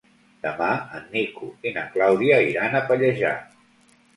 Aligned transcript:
Demà 0.45 0.69
en 0.99 1.03
Nico 1.17 1.49
i 1.69 1.73
na 1.77 1.83
Clàudia 1.97 2.41
iran 2.55 2.81
a 2.81 2.83
Pallejà. 2.89 3.37